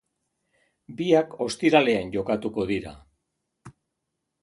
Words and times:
Biak 1.01 1.35
ostiralean 1.47 2.17
jokatuko 2.17 2.69
dira. 2.75 2.99